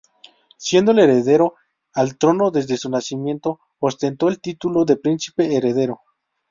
[0.57, 1.53] Siendo el heredero
[1.93, 6.01] al trono desde su nacimiento ostentó el título de Príncipe Heredero.